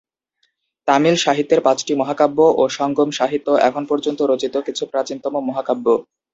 [0.87, 5.85] তামিল সাহিত্যের পাঁচটি মহাকাব্য ও সঙ্গম সাহিত্য এখন পর্যন্ত রচিত কিছু প্রাচীনতম মহাকাব্য।